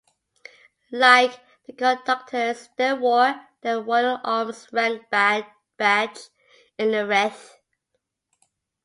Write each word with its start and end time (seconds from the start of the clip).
Like 0.91 1.39
the 1.67 1.73
conductors, 1.73 2.69
they 2.75 2.91
wore 2.91 3.39
their 3.61 3.81
royal 3.81 4.17
arms 4.23 4.67
rank 4.73 5.07
badge 5.11 6.19
in 6.79 6.95
a 6.95 7.05
wreath. 7.05 7.59